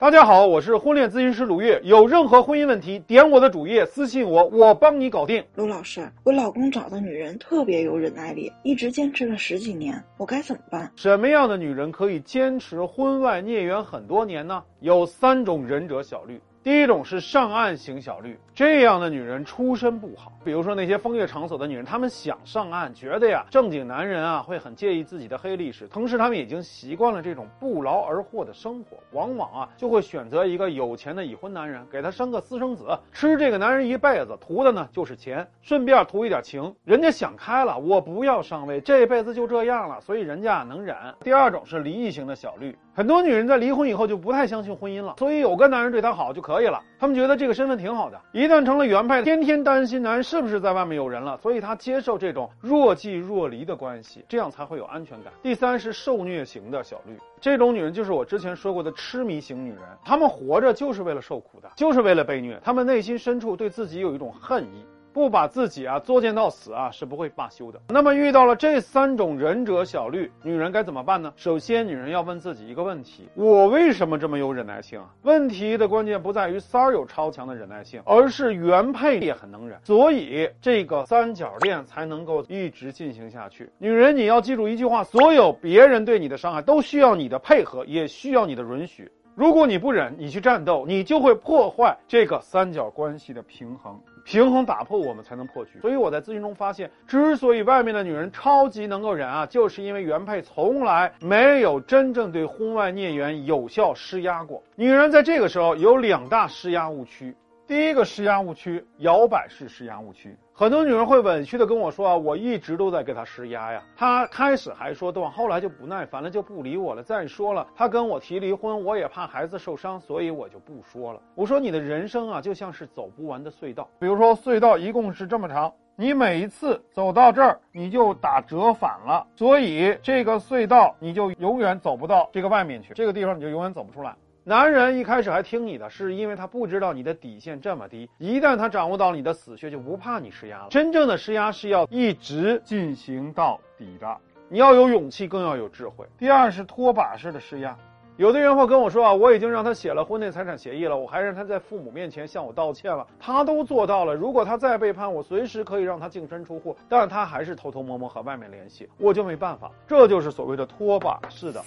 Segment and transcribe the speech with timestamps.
[0.00, 1.78] 大家好，我是婚恋咨询师鲁月。
[1.84, 5.44] 有任何婚姻问题，点我的主页私信我，我帮你搞定。
[5.56, 10.90] 卢老师，我老公找的女人特别有忍耐力，一直坚持了十几年，我该怎么办？
[10.96, 14.64] 什么样的女人可以坚持婚外孽缘很多年呢？
[14.80, 16.40] 有三种忍者小绿。
[16.62, 20.30] 第一种是上岸型小绿，这样的女人出身不好。
[20.44, 36.74] 比如说那些风月场所的女人，她们想上岸，觉得呀正经男人啊会很介意自己的黑历史，同时她们已经习惯了这种不劳而获的生活，往往啊就会选择一个有钱的已婚男人，给他生个私生子，吃这个男人一辈子，图的呢就是钱，顺便图一点情。
[36.84, 40.94] 人家想开了，我不要上位，这辈子就这样了，所以人家能忍。
[41.24, 48.20] 第二种是离异型的小绿，很多女人在离婚以后就不太相信婚姻了，所以有个男人对她好就可以了，她们觉得这个身份挺好的。
[48.32, 55.32] 一旦成了原配，天天担心男人是不是在外面有人了，所以她接受这种若即若离的关系，这样才会有安全感。
[55.42, 64.84] 第三是受虐型的小绿，这种女人就是我之前说过的痴迷型女人，她们活着就是为了受苦的，就是为了被虐，她们内心深处对自己有一种恨意。
[65.12, 67.80] 不把自己啊作践到死啊是不会罢休的。
[67.88, 71.32] 那么遇到了这三种忍者小绿，女人该怎么办呢？
[71.36, 75.10] 首先，女人要问自己一个问题：我为什么这么有忍耐性啊？
[75.22, 83.68] 问题的关键不在于三儿有超强的忍耐性，而是原配也很能忍，所以这个三角恋才能够一直进行下去。
[83.78, 89.10] 女人，你要记住一句话：所有别人对你的伤害都需要你的配合，也需要你的允许。
[89.36, 93.98] 如果你不忍，你去战斗，你就会破坏这个三角关系的平衡。
[94.24, 95.78] 平衡打破，我们才能破局。
[95.80, 104.62] 所以我在咨询中发现，之所以外面的女人超级能够忍啊，就是因为原配从来没有真正对婚外孽缘有效施压过。
[104.76, 107.34] 女人在这个时候有两大施压误区。
[107.70, 110.36] 第一个施压误区，摇摆式施压误区。
[110.52, 113.80] 很多女人会委屈的跟我说啊，我一直都在给他施压呀。
[113.96, 117.02] 他开始还说断，后来就不耐烦了，就不理我了。
[117.04, 121.22] 再说了，他跟我提离婚，我也怕孩子受伤，所以我就不说了。
[121.36, 123.88] 我说你的人生啊，就像是走不完的隧道。
[124.00, 134.12] 比如说隧道一共是这么长，你每一次走到这儿，你就打折返了，所以这个隧道你就永远走不到这个外面去，这个地方你就永远走不出来。
[134.42, 138.08] 男人一开始还听你的，是因为他不知道你的底线这么低。
[138.16, 140.68] 一旦他掌握到你的死穴，就不怕你施压了。
[140.70, 144.16] 真正的施压是要一直进行到底的，
[144.48, 146.06] 你要有勇气，更要有智慧。
[146.16, 147.76] 第二是拖把式的施压，
[148.16, 154.14] 有的人会跟我说啊，我已经让他写了婚内财产协议了，我还让他在父母面前向我道歉了，他都做到了。
[154.14, 159.70] 如果他再背叛我，随时可以让他净身出户，但他还是偷偷摸摸和外面联系，我就没办法。
[159.86, 161.62] 这就是所谓的拖把式的。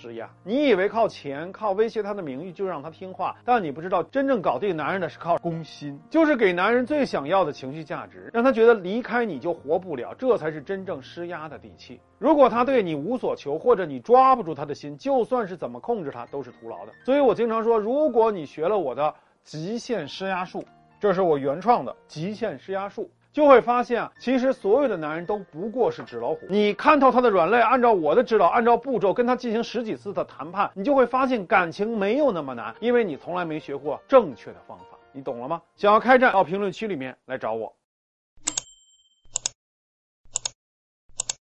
[0.00, 12.00] 施压，你以为靠钱、靠威胁他的名誉就让他听话，但你不知道，真正搞定男人的是靠攻心，就是给男人最想要的情绪价值，让他觉得离开你就活不了，这才是真正施压的底气。
[12.18, 16.92] 如果他对你无所求，或者你抓不住他的心，就算是怎么控制他都是徒劳的。
[17.04, 20.64] 所以我经常说，如果你学了我的极限施压术，
[20.98, 23.10] 这是我原创的极限施压术。
[23.32, 26.40] 就会发现，其实所有的男人都不过是纸老虎。
[26.48, 34.84] 你看透他的软肋，按照我的指导，按照步骤跟他进行十几次的谈判，你就会发现感情没有那么难，因为你从来没学过正确的方法。
[35.12, 35.60] 你懂了吗？
[35.76, 37.72] 想要开战，到评论区里面来找我。